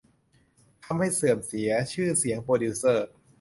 [0.85, 3.09] ทำให้เสื่อมเสียชื่อเสียงโปรดิวเซอร์